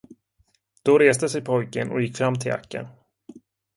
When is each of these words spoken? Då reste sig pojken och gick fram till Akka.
Då 0.83 0.99
reste 0.99 1.29
sig 1.29 1.41
pojken 1.41 1.91
och 1.91 2.01
gick 2.01 2.17
fram 2.17 2.35
till 2.35 2.51
Akka. 2.51 2.89